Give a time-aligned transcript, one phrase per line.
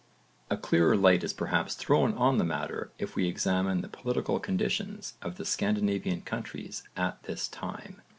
[0.49, 4.99] A clearer light is perhaps thrown on the matter if we examine the political condition
[5.21, 8.01] of the Scandinavian countries at this time.